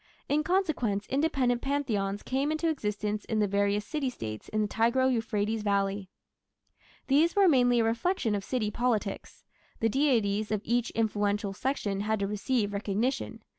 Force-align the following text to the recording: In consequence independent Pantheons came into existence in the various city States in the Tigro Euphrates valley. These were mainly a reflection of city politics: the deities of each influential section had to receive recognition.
In 0.27 0.41
consequence 0.43 1.05
independent 1.11 1.61
Pantheons 1.61 2.23
came 2.23 2.51
into 2.51 2.67
existence 2.69 3.23
in 3.25 3.37
the 3.37 3.45
various 3.47 3.85
city 3.85 4.09
States 4.09 4.49
in 4.49 4.63
the 4.63 4.67
Tigro 4.67 5.13
Euphrates 5.13 5.61
valley. 5.61 6.09
These 7.05 7.35
were 7.35 7.47
mainly 7.47 7.81
a 7.81 7.83
reflection 7.83 8.33
of 8.33 8.43
city 8.43 8.71
politics: 8.71 9.43
the 9.79 9.89
deities 9.89 10.49
of 10.51 10.61
each 10.63 10.89
influential 10.95 11.53
section 11.53 11.99
had 11.99 12.19
to 12.19 12.25
receive 12.25 12.73
recognition. 12.73 13.43